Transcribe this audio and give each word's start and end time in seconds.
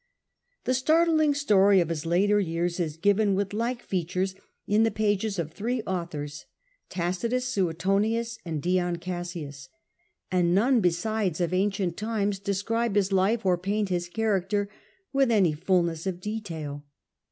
The 0.63 0.73
startling 0.73 1.35
story 1.35 1.79
of 1.79 1.89
his 1.89 2.07
later 2.07 2.39
years 2.39 2.79
is 2.79 2.97
given 2.97 3.35
with 3.35 3.53
like 3.53 3.83
features 3.83 4.33
in 4.65 4.81
the 4.81 4.89
pages 4.89 5.37
of 5.37 5.51
three 5.51 5.83
authors, 5.83 6.47
Tacitus, 6.89 7.47
Suetonius, 7.47 8.39
and 8.43 8.63
Dion 8.63 8.95
Cassius, 8.95 9.69
and 10.31 10.55
none 10.55 10.79
besides 10.81 11.39
of 11.39 11.53
ancient 11.53 11.97
times 11.97 12.39
de 12.39 12.55
scribe 12.55 12.95
his 12.95 13.11
life 13.11 13.45
or 13.45 13.59
paint 13.59 13.89
his 13.89 14.09
character 14.09 14.69
with 15.13 15.29
any 15.29 15.53
fulness 15.53 16.07
of 16.07 16.19
detail. 16.19 16.83